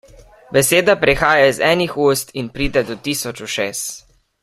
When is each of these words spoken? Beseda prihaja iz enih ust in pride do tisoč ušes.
Beseda 0.55 0.95
prihaja 1.03 1.45
iz 1.51 1.59
enih 1.69 1.95
ust 2.07 2.27
in 2.41 2.47
pride 2.57 2.81
do 2.89 2.95
tisoč 3.05 3.47
ušes. 3.47 3.85